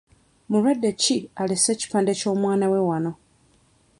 [0.49, 3.11] Mulwadde ki alese ekipande ky'omwana we wano?